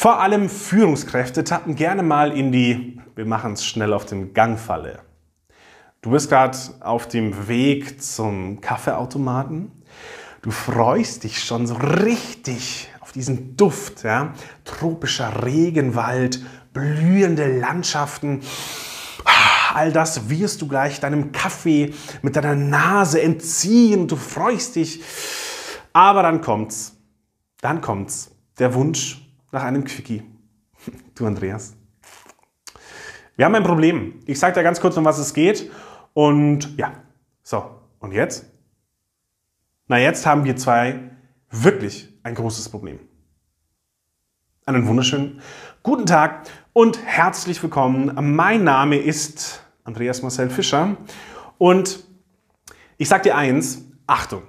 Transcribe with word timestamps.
Vor 0.00 0.20
allem 0.20 0.48
Führungskräfte 0.48 1.42
tappen 1.42 1.74
gerne 1.74 2.04
mal 2.04 2.30
in 2.30 2.52
die, 2.52 3.00
wir 3.16 3.26
machen 3.26 3.54
es 3.54 3.64
schnell 3.64 3.92
auf 3.92 4.06
den 4.06 4.32
Gangfalle. 4.32 5.00
Du 6.02 6.12
bist 6.12 6.28
gerade 6.28 6.56
auf 6.78 7.08
dem 7.08 7.48
Weg 7.48 8.00
zum 8.00 8.60
Kaffeeautomaten. 8.60 9.72
Du 10.40 10.52
freust 10.52 11.24
dich 11.24 11.42
schon 11.42 11.66
so 11.66 11.74
richtig 11.74 12.88
auf 13.00 13.10
diesen 13.10 13.56
Duft, 13.56 14.04
ja? 14.04 14.34
tropischer 14.64 15.44
Regenwald, 15.44 16.46
blühende 16.72 17.58
Landschaften. 17.58 18.42
All 19.74 19.90
das 19.90 20.30
wirst 20.30 20.62
du 20.62 20.68
gleich 20.68 21.00
deinem 21.00 21.32
Kaffee 21.32 21.92
mit 22.22 22.36
deiner 22.36 22.54
Nase 22.54 23.20
entziehen. 23.20 24.06
Du 24.06 24.14
freust 24.14 24.76
dich. 24.76 25.02
Aber 25.92 26.22
dann 26.22 26.40
kommt's. 26.40 26.96
Dann 27.60 27.80
kommt's. 27.80 28.30
Der 28.60 28.74
Wunsch 28.74 29.27
nach 29.50 29.62
einem 29.62 29.84
Quickie. 29.84 30.22
Du, 31.14 31.26
Andreas. 31.26 31.74
Wir 33.34 33.44
haben 33.44 33.54
ein 33.56 33.64
Problem. 33.64 34.20
Ich 34.26 34.38
sage 34.38 34.54
dir 34.54 34.62
ganz 34.62 34.80
kurz, 34.80 34.96
um 34.96 35.04
was 35.04 35.18
es 35.18 35.34
geht. 35.34 35.70
Und 36.14 36.76
ja, 36.76 36.92
so. 37.42 37.70
Und 37.98 38.12
jetzt? 38.12 38.46
Na, 39.88 39.98
jetzt 39.98 40.24
haben 40.26 40.44
wir 40.44 40.56
zwei 40.56 41.10
wirklich 41.50 42.12
ein 42.22 42.34
großes 42.34 42.68
Problem. 42.68 43.00
Einen 44.66 44.86
wunderschönen 44.86 45.40
guten 45.82 46.06
Tag 46.06 46.48
und 46.72 47.04
herzlich 47.04 47.62
willkommen. 47.62 48.12
Mein 48.36 48.64
Name 48.64 48.98
ist 48.98 49.64
Andreas 49.82 50.22
Marcel 50.22 50.50
Fischer 50.50 50.96
und 51.56 52.04
ich 52.98 53.08
sage 53.08 53.22
dir 53.24 53.36
eins, 53.36 53.84
Achtung. 54.06 54.42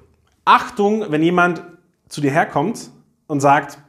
Achtung, 0.45 1.05
wenn 1.09 1.23
jemand 1.23 1.63
zu 2.09 2.21
dir 2.21 2.31
herkommt 2.31 2.91
und 3.27 3.40
sagt, 3.40 3.79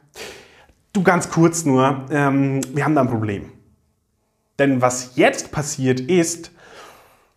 Du 0.93 1.03
ganz 1.03 1.29
kurz 1.29 1.65
nur, 1.65 2.05
ähm, 2.11 2.61
wir 2.73 2.83
haben 2.83 2.95
da 2.95 3.01
ein 3.01 3.07
Problem. 3.07 3.45
Denn 4.59 4.81
was 4.81 5.15
jetzt 5.15 5.51
passiert 5.51 6.01
ist, 6.01 6.51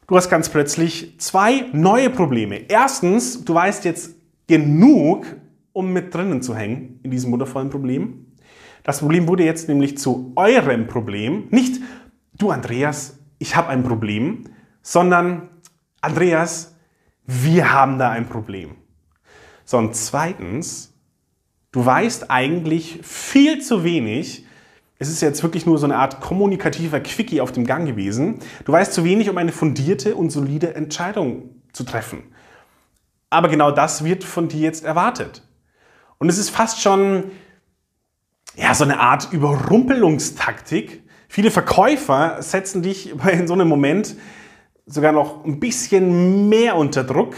du 0.09 0.17
hast 0.17 0.29
ganz 0.29 0.49
plötzlich 0.49 1.21
zwei 1.21 1.67
neue 1.73 2.11
Probleme. 2.11 2.69
Erstens, 2.69 3.45
du 3.45 3.55
weißt 3.55 3.85
jetzt 3.85 4.17
genug, 4.49 5.27
um 5.73 5.93
mit 5.93 6.13
drinnen 6.13 6.43
zu 6.43 6.57
hängen 6.57 7.01
in 7.03 7.11
diesem 7.11 7.31
wundervollen 7.33 7.71
Problem. 7.71 8.27
Das 8.83 8.99
Problem 8.99 9.29
wurde 9.29 9.45
jetzt 9.45 9.69
nämlich 9.69 9.99
zu 9.99 10.33
eurem 10.37 10.87
Problem. 10.87 11.49
Nicht, 11.51 11.81
du 12.37 12.51
Andreas, 12.51 13.19
ich 13.39 13.57
habe 13.57 13.69
ein 13.69 13.83
Problem, 13.83 14.45
sondern 14.83 15.49
Andreas, 16.01 16.77
wir 17.25 17.73
haben 17.73 17.99
da 17.99 18.11
ein 18.11 18.29
Problem. 18.29 18.77
So, 19.65 19.79
und 19.79 19.97
zweitens, 19.97 20.94
Du 21.75 21.85
weißt 21.85 22.31
eigentlich 22.31 23.01
viel 23.03 23.61
zu 23.61 23.83
wenig. 23.83 24.47
Es 25.01 25.09
ist 25.09 25.21
jetzt 25.23 25.43
wirklich 25.43 25.67
nur 25.67 25.77
so 25.77 25.87
eine 25.87 25.97
Art 25.97 26.21
kommunikativer 26.21 27.01
Quickie 27.01 27.41
auf 27.41 27.51
dem 27.51 27.67
Gang 27.67 27.85
gewesen. 27.85 28.39
Du 28.65 28.71
weißt 28.71 28.93
zu 28.93 29.03
wenig, 29.03 29.29
um 29.29 29.37
eine 29.39 29.51
fundierte 29.51 30.15
und 30.15 30.31
solide 30.31 30.77
Entscheidung 30.77 31.51
zu 31.73 31.83
treffen. 31.83 32.33
Aber 33.29 33.49
genau 33.49 33.73
das 33.73 34.05
wird 34.05 34.23
von 34.23 34.47
dir 34.47 34.61
jetzt 34.61 34.85
erwartet. 34.85 35.43
Und 36.19 36.29
es 36.29 36.39
ist 36.39 36.51
fast 36.51 36.81
schon 36.81 37.33
ja, 38.55 38.73
so 38.73 38.85
eine 38.85 39.01
Art 39.01 39.33
Überrumpelungstaktik. 39.33 41.03
Viele 41.27 41.51
Verkäufer 41.51 42.41
setzen 42.41 42.83
dich 42.83 43.11
in 43.33 43.49
so 43.49 43.55
einem 43.55 43.67
Moment 43.67 44.15
sogar 44.87 45.11
noch 45.11 45.45
ein 45.45 45.59
bisschen 45.59 46.49
mehr 46.49 46.77
unter 46.77 47.03
Druck. 47.03 47.35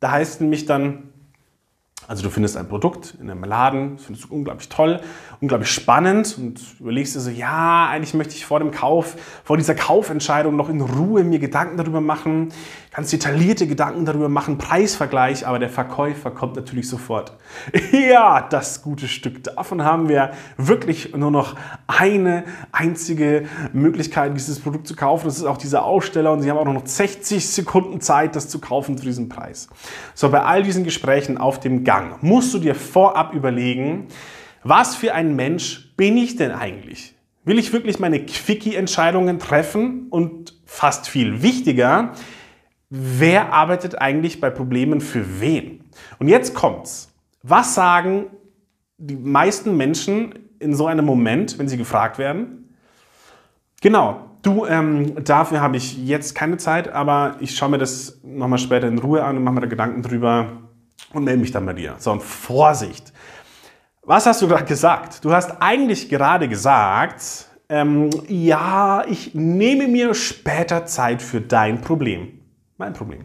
Da 0.00 0.10
heißt 0.10 0.40
nämlich 0.40 0.66
dann, 0.66 1.12
also 2.08 2.22
du 2.22 2.30
findest 2.30 2.56
ein 2.56 2.68
Produkt 2.68 3.16
in 3.20 3.30
einem 3.30 3.42
Laden, 3.44 3.96
das 3.96 4.06
findest 4.06 4.28
du 4.28 4.34
unglaublich 4.34 4.68
toll, 4.68 5.00
unglaublich 5.40 5.70
spannend 5.70 6.36
und 6.38 6.60
überlegst 6.78 7.16
dir 7.16 7.20
so, 7.20 7.30
ja, 7.30 7.88
eigentlich 7.90 8.14
möchte 8.14 8.34
ich 8.34 8.46
vor 8.46 8.60
dem 8.60 8.70
Kauf, 8.70 9.16
vor 9.44 9.56
dieser 9.56 9.74
Kaufentscheidung 9.74 10.56
noch 10.56 10.68
in 10.68 10.80
Ruhe 10.80 11.24
mir 11.24 11.38
Gedanken 11.38 11.76
darüber 11.76 12.00
machen, 12.00 12.52
ganz 12.96 13.10
detaillierte 13.10 13.66
Gedanken 13.66 14.06
darüber 14.06 14.30
machen, 14.30 14.56
Preisvergleich, 14.56 15.46
aber 15.46 15.58
der 15.58 15.68
Verkäufer 15.68 16.30
kommt 16.30 16.56
natürlich 16.56 16.88
sofort. 16.88 17.32
Ja, 17.92 18.40
das 18.40 18.82
gute 18.82 19.06
Stück, 19.06 19.44
davon 19.44 19.84
haben 19.84 20.08
wir 20.08 20.30
wirklich 20.56 21.14
nur 21.14 21.30
noch 21.30 21.56
eine 21.86 22.44
einzige 22.72 23.44
Möglichkeit, 23.72 24.34
dieses 24.34 24.60
Produkt 24.60 24.86
zu 24.86 24.96
kaufen. 24.96 25.26
Das 25.26 25.36
ist 25.36 25.44
auch 25.44 25.58
dieser 25.58 25.84
Aussteller 25.84 26.32
und 26.32 26.40
sie 26.40 26.50
haben 26.50 26.56
auch 26.56 26.64
noch 26.64 26.86
60 26.86 27.46
Sekunden 27.46 28.00
Zeit, 28.00 28.34
das 28.34 28.48
zu 28.48 28.60
kaufen 28.60 28.96
zu 28.96 29.04
diesem 29.04 29.28
Preis. 29.28 29.68
So, 30.14 30.30
bei 30.30 30.42
all 30.42 30.62
diesen 30.62 30.84
Gesprächen 30.84 31.36
auf 31.36 31.60
dem 31.60 31.84
Gang 31.84 32.22
musst 32.22 32.54
du 32.54 32.58
dir 32.58 32.74
vorab 32.74 33.34
überlegen, 33.34 34.06
was 34.62 34.94
für 34.94 35.12
ein 35.12 35.36
Mensch 35.36 35.92
bin 35.96 36.16
ich 36.16 36.36
denn 36.36 36.52
eigentlich? 36.52 37.14
Will 37.44 37.58
ich 37.58 37.72
wirklich 37.74 37.98
meine 37.98 38.24
Quickie-Entscheidungen 38.24 39.38
treffen? 39.38 40.06
Und 40.08 40.54
fast 40.66 41.08
viel 41.08 41.42
wichtiger, 41.42 42.12
wer 42.90 43.52
arbeitet 43.52 44.00
eigentlich 44.00 44.40
bei 44.40 44.50
Problemen 44.50 45.00
für 45.00 45.40
wen? 45.40 45.84
Und 46.18 46.28
jetzt 46.28 46.54
kommt's. 46.54 47.12
Was 47.42 47.74
sagen 47.74 48.26
die 48.98 49.16
meisten 49.16 49.76
Menschen 49.76 50.34
in 50.58 50.74
so 50.74 50.86
einem 50.86 51.04
Moment, 51.04 51.58
wenn 51.58 51.68
sie 51.68 51.76
gefragt 51.76 52.18
werden? 52.18 52.74
Genau, 53.82 54.30
du, 54.42 54.66
ähm, 54.66 55.24
dafür 55.24 55.60
habe 55.60 55.76
ich 55.76 55.98
jetzt 56.06 56.34
keine 56.34 56.56
Zeit, 56.56 56.88
aber 56.88 57.36
ich 57.40 57.56
schaue 57.56 57.70
mir 57.70 57.78
das 57.78 58.20
nochmal 58.24 58.58
später 58.58 58.88
in 58.88 58.98
Ruhe 58.98 59.22
an 59.22 59.36
und 59.36 59.44
mache 59.44 59.54
mir 59.54 59.60
da 59.60 59.66
Gedanken 59.66 60.02
drüber, 60.02 60.66
und 61.12 61.24
melde 61.24 61.40
mich 61.40 61.52
dann 61.52 61.66
bei 61.66 61.72
dir. 61.72 61.96
So, 61.98 62.12
und 62.12 62.22
Vorsicht. 62.22 63.12
Was 64.02 64.26
hast 64.26 64.42
du 64.42 64.48
gerade 64.48 64.64
gesagt? 64.64 65.24
Du 65.24 65.32
hast 65.32 65.60
eigentlich 65.60 66.08
gerade 66.08 66.48
gesagt, 66.48 67.48
ähm, 67.68 68.10
ja, 68.28 69.04
ich 69.08 69.34
nehme 69.34 69.88
mir 69.88 70.14
später 70.14 70.86
Zeit 70.86 71.22
für 71.22 71.40
dein 71.40 71.80
Problem. 71.80 72.40
Mein 72.78 72.92
Problem. 72.92 73.24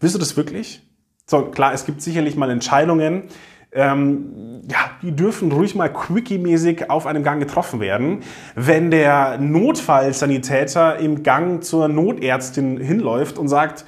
Willst 0.00 0.14
du 0.14 0.18
das 0.18 0.36
wirklich? 0.36 0.82
So, 1.26 1.46
klar, 1.46 1.72
es 1.72 1.84
gibt 1.84 2.00
sicherlich 2.02 2.36
mal 2.36 2.50
Entscheidungen, 2.50 3.24
ähm, 3.72 4.62
ja, 4.70 4.78
die 5.02 5.10
dürfen 5.10 5.50
ruhig 5.50 5.74
mal 5.74 5.88
quickie-mäßig 5.88 6.90
auf 6.90 7.06
einem 7.06 7.24
Gang 7.24 7.40
getroffen 7.40 7.80
werden. 7.80 8.20
Wenn 8.54 8.92
der 8.92 9.38
Notfallsanitäter 9.38 10.98
im 10.98 11.24
Gang 11.24 11.64
zur 11.64 11.88
Notärztin 11.88 12.78
hinläuft 12.78 13.36
und 13.36 13.48
sagt, 13.48 13.84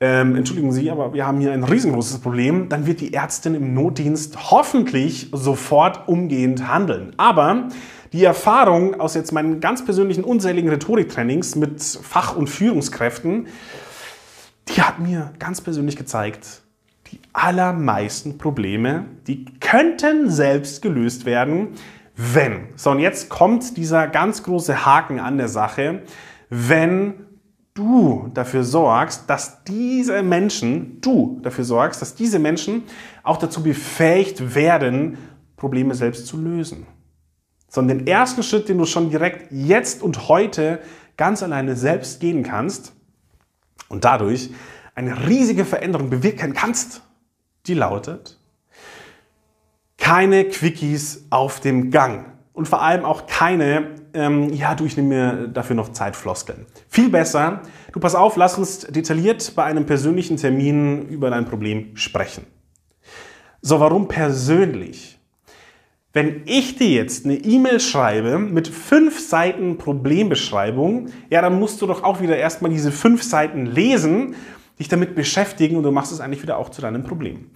ähm, 0.00 0.36
entschuldigen 0.36 0.70
Sie, 0.72 0.90
aber 0.90 1.14
wir 1.14 1.26
haben 1.26 1.40
hier 1.40 1.52
ein 1.52 1.64
riesengroßes 1.64 2.18
Problem, 2.18 2.68
dann 2.68 2.86
wird 2.86 3.00
die 3.00 3.14
Ärztin 3.14 3.54
im 3.54 3.72
Notdienst 3.72 4.50
hoffentlich 4.50 5.30
sofort 5.32 6.06
umgehend 6.08 6.68
handeln. 6.68 7.14
Aber 7.16 7.68
die 8.12 8.22
Erfahrung 8.22 9.00
aus 9.00 9.14
jetzt 9.14 9.32
meinen 9.32 9.60
ganz 9.60 9.82
persönlichen 9.82 10.24
unzähligen 10.24 10.68
Rhetoriktrainings 10.68 11.56
mit 11.56 11.82
Fach- 11.82 12.36
und 12.36 12.50
Führungskräften, 12.50 13.46
die 14.68 14.82
hat 14.82 14.98
mir 14.98 15.32
ganz 15.38 15.60
persönlich 15.60 15.96
gezeigt, 15.96 16.62
die 17.12 17.20
allermeisten 17.32 18.38
Probleme, 18.38 19.04
die 19.26 19.44
könnten 19.60 20.28
selbst 20.28 20.82
gelöst 20.82 21.24
werden, 21.24 21.68
wenn. 22.16 22.68
So, 22.76 22.90
und 22.90 22.98
jetzt 22.98 23.28
kommt 23.28 23.76
dieser 23.76 24.08
ganz 24.08 24.42
große 24.42 24.84
Haken 24.84 25.20
an 25.20 25.36
der 25.36 25.48
Sache, 25.48 26.02
wenn 26.48 27.26
du 27.74 28.30
dafür 28.32 28.64
sorgst, 28.64 29.28
dass 29.28 29.62
diese 29.64 30.22
Menschen, 30.22 31.00
du 31.00 31.40
dafür 31.42 31.64
sorgst, 31.64 32.00
dass 32.00 32.14
diese 32.14 32.38
Menschen 32.38 32.84
auch 33.22 33.36
dazu 33.36 33.62
befähigt 33.62 34.54
werden, 34.54 35.18
Probleme 35.56 35.94
selbst 35.94 36.26
zu 36.26 36.38
lösen. 36.38 36.86
Sondern 37.68 37.98
den 37.98 38.06
ersten 38.06 38.42
Schritt, 38.42 38.68
den 38.68 38.78
du 38.78 38.86
schon 38.86 39.10
direkt 39.10 39.52
jetzt 39.52 40.02
und 40.02 40.28
heute 40.28 40.80
ganz 41.16 41.42
alleine 41.42 41.76
selbst 41.76 42.20
gehen 42.20 42.42
kannst 42.42 42.95
und 43.88 44.04
dadurch 44.04 44.50
eine 44.94 45.28
riesige 45.28 45.64
Veränderung 45.64 46.10
bewirken 46.10 46.52
kannst, 46.52 47.02
die 47.66 47.74
lautet, 47.74 48.38
keine 49.98 50.44
Quickies 50.44 51.26
auf 51.30 51.60
dem 51.60 51.90
Gang 51.90 52.26
und 52.52 52.66
vor 52.68 52.80
allem 52.80 53.04
auch 53.04 53.26
keine, 53.26 53.96
ähm, 54.14 54.52
ja, 54.52 54.74
du, 54.74 54.86
ich 54.86 54.96
nehme 54.96 55.08
mir 55.08 55.48
dafür 55.48 55.76
noch 55.76 55.92
Zeit, 55.92 56.16
Floskeln. 56.16 56.66
Viel 56.88 57.10
besser, 57.10 57.62
du 57.92 58.00
pass 58.00 58.14
auf, 58.14 58.36
lass 58.36 58.56
uns 58.56 58.80
detailliert 58.80 59.54
bei 59.54 59.64
einem 59.64 59.84
persönlichen 59.84 60.36
Termin 60.36 61.08
über 61.08 61.28
dein 61.30 61.44
Problem 61.44 61.96
sprechen. 61.96 62.46
So, 63.60 63.80
warum 63.80 64.08
persönlich? 64.08 65.15
Wenn 66.16 66.44
ich 66.46 66.76
dir 66.76 66.88
jetzt 66.88 67.26
eine 67.26 67.34
E-Mail 67.34 67.78
schreibe 67.78 68.38
mit 68.38 68.68
fünf 68.68 69.20
Seiten 69.20 69.76
Problembeschreibung, 69.76 71.08
ja, 71.28 71.42
dann 71.42 71.58
musst 71.58 71.82
du 71.82 71.86
doch 71.86 72.04
auch 72.04 72.22
wieder 72.22 72.38
erstmal 72.38 72.70
diese 72.70 72.90
fünf 72.90 73.22
Seiten 73.22 73.66
lesen, 73.66 74.34
dich 74.78 74.88
damit 74.88 75.14
beschäftigen 75.14 75.76
und 75.76 75.82
du 75.82 75.90
machst 75.90 76.12
es 76.12 76.20
eigentlich 76.20 76.42
wieder 76.42 76.56
auch 76.56 76.70
zu 76.70 76.80
deinem 76.80 77.02
Problem. 77.02 77.50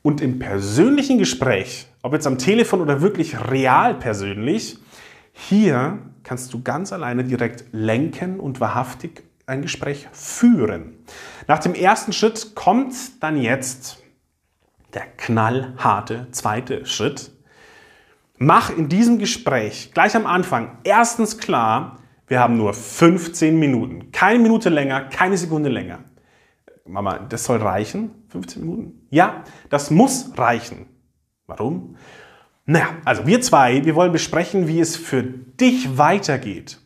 Und 0.00 0.22
im 0.22 0.38
persönlichen 0.38 1.18
Gespräch, 1.18 1.88
ob 2.00 2.14
jetzt 2.14 2.26
am 2.26 2.38
Telefon 2.38 2.80
oder 2.80 3.02
wirklich 3.02 3.50
real 3.50 3.92
persönlich, 3.92 4.78
hier 5.34 5.98
kannst 6.22 6.54
du 6.54 6.62
ganz 6.62 6.94
alleine 6.94 7.22
direkt 7.22 7.66
lenken 7.72 8.40
und 8.40 8.60
wahrhaftig 8.60 9.24
ein 9.44 9.60
Gespräch 9.60 10.08
führen. 10.12 10.94
Nach 11.48 11.58
dem 11.58 11.74
ersten 11.74 12.14
Schritt 12.14 12.54
kommt 12.54 12.94
dann 13.20 13.36
jetzt 13.36 13.98
der 14.94 15.04
knallharte 15.18 16.28
zweite 16.30 16.86
Schritt. 16.86 17.35
Mach 18.38 18.76
in 18.76 18.88
diesem 18.88 19.18
Gespräch 19.18 19.92
gleich 19.94 20.14
am 20.14 20.26
Anfang 20.26 20.78
erstens 20.84 21.38
klar, 21.38 21.98
wir 22.26 22.40
haben 22.40 22.56
nur 22.56 22.74
15 22.74 23.58
Minuten. 23.58 24.10
Keine 24.12 24.40
Minute 24.40 24.68
länger, 24.68 25.02
keine 25.02 25.38
Sekunde 25.38 25.70
länger. 25.70 26.00
Mama, 26.84 27.18
das 27.18 27.44
soll 27.44 27.58
reichen? 27.58 28.10
15 28.28 28.62
Minuten? 28.62 29.06
Ja, 29.10 29.44
das 29.70 29.90
muss 29.90 30.32
reichen. 30.36 30.86
Warum? 31.46 31.96
Naja, 32.66 32.88
also 33.04 33.26
wir 33.26 33.40
zwei, 33.40 33.84
wir 33.84 33.94
wollen 33.94 34.12
besprechen, 34.12 34.68
wie 34.68 34.80
es 34.80 34.96
für 34.96 35.22
dich 35.22 35.96
weitergeht. 35.96 36.80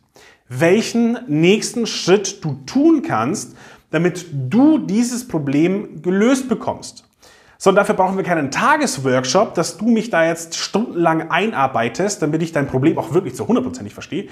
Welchen 0.47 1.17
nächsten 1.27 1.87
Schritt 1.87 2.43
du 2.45 2.53
tun 2.65 3.01
kannst, 3.01 3.57
damit 3.89 4.27
du 4.31 4.77
dieses 4.77 5.27
Problem 5.27 6.01
gelöst 6.01 6.47
bekommst. 6.47 7.10
Sondern 7.63 7.83
dafür 7.83 7.93
brauchen 7.93 8.17
wir 8.17 8.23
keinen 8.23 8.49
Tagesworkshop, 8.49 9.53
dass 9.53 9.77
du 9.77 9.85
mich 9.85 10.09
da 10.09 10.25
jetzt 10.25 10.55
stundenlang 10.57 11.29
einarbeitest, 11.29 12.19
damit 12.19 12.41
ich 12.41 12.53
dein 12.53 12.65
Problem 12.65 12.97
auch 12.97 13.13
wirklich 13.13 13.35
zu 13.35 13.47
hundertprozentig 13.47 13.93
verstehe. 13.93 14.29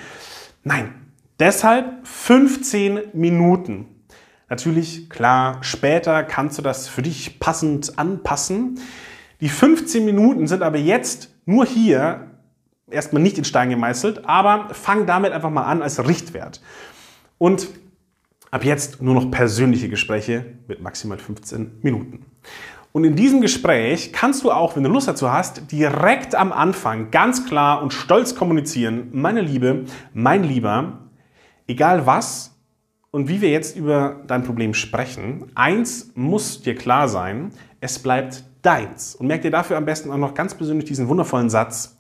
Nein, 0.63 0.95
deshalb 1.39 2.07
15 2.07 3.01
Minuten. 3.13 3.85
Natürlich, 4.49 5.11
klar, 5.11 5.59
später 5.61 6.23
kannst 6.23 6.57
du 6.57 6.63
das 6.63 6.87
für 6.87 7.03
dich 7.03 7.39
passend 7.39 7.99
anpassen. 7.99 8.79
Die 9.41 9.49
15 9.49 10.03
Minuten 10.03 10.47
sind 10.47 10.63
aber 10.63 10.79
jetzt 10.79 11.29
nur 11.45 11.67
hier 11.67 12.31
erstmal 12.89 13.21
nicht 13.21 13.37
in 13.37 13.43
Stein 13.43 13.69
gemeißelt, 13.69 14.25
aber 14.25 14.73
fang 14.73 15.05
damit 15.05 15.33
einfach 15.33 15.51
mal 15.51 15.65
an 15.65 15.83
als 15.83 16.03
Richtwert. 16.03 16.63
Und 17.37 17.67
ab 18.49 18.63
jetzt 18.65 19.03
nur 19.03 19.13
noch 19.13 19.29
persönliche 19.29 19.87
Gespräche 19.87 20.45
mit 20.67 20.81
maximal 20.81 21.19
15 21.19 21.77
Minuten. 21.83 22.25
Und 22.91 23.03
in 23.03 23.15
diesem 23.15 23.41
Gespräch 23.41 24.11
kannst 24.13 24.43
du 24.43 24.51
auch, 24.51 24.75
wenn 24.75 24.83
du 24.83 24.89
Lust 24.89 25.07
dazu 25.07 25.31
hast, 25.31 25.71
direkt 25.71 26.33
am 26.33 26.51
Anfang 26.51 27.11
ganz 27.11 27.45
klar 27.45 27.83
und 27.83 27.93
stolz 27.93 28.33
kommunizieren, 28.33 29.09
meine 29.11 29.41
Liebe, 29.41 29.85
mein 30.13 30.43
Lieber, 30.43 31.09
egal 31.67 32.07
was 32.07 32.59
und 33.11 33.27
wie 33.27 33.41
wir 33.41 33.49
jetzt 33.49 33.75
über 33.75 34.21
dein 34.25 34.43
Problem 34.43 34.73
sprechen, 34.73 35.51
eins 35.53 36.11
muss 36.15 36.61
dir 36.61 36.75
klar 36.75 37.07
sein, 37.07 37.51
es 37.79 37.99
bleibt 37.99 38.43
deins. 38.63 39.15
Und 39.15 39.27
merk 39.27 39.43
dir 39.43 39.51
dafür 39.51 39.77
am 39.77 39.85
besten 39.85 40.11
auch 40.11 40.17
noch 40.17 40.33
ganz 40.33 40.55
persönlich 40.55 40.85
diesen 40.85 41.07
wundervollen 41.07 41.49
Satz. 41.49 41.99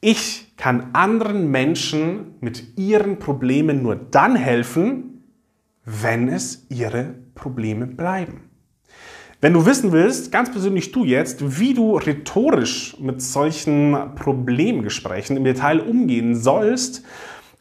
Ich 0.00 0.54
kann 0.58 0.90
anderen 0.92 1.50
Menschen 1.50 2.34
mit 2.40 2.76
ihren 2.78 3.18
Problemen 3.18 3.82
nur 3.82 3.96
dann 3.96 4.36
helfen, 4.36 5.24
wenn 5.84 6.28
es 6.28 6.66
ihre 6.68 7.14
Probleme 7.34 7.86
bleiben. 7.86 8.50
Wenn 9.44 9.52
du 9.52 9.66
wissen 9.66 9.92
willst, 9.92 10.32
ganz 10.32 10.50
persönlich 10.50 10.90
du 10.90 11.04
jetzt, 11.04 11.60
wie 11.60 11.74
du 11.74 11.98
rhetorisch 11.98 12.96
mit 12.98 13.20
solchen 13.20 14.14
Problemgesprächen 14.14 15.36
im 15.36 15.44
Detail 15.44 15.80
umgehen 15.80 16.34
sollst, 16.34 17.04